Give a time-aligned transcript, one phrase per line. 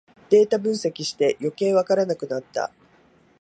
[0.31, 2.71] データ分析してよけいわからなくなった